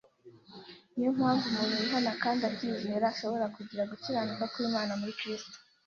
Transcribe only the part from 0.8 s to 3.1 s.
Ni yo mpamvu umuntu wihana kandi akizera